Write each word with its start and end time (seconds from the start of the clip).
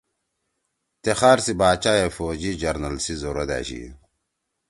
تے 1.01 1.11
خار 1.19 1.37
سی 1.45 1.53
باچا 1.59 1.93
ئے 1.99 2.07
فوجی 2.15 2.51
جرنل 2.61 2.95
سی 3.03 3.13
ضرورت 3.21 3.49
أشی۔ 3.57 3.81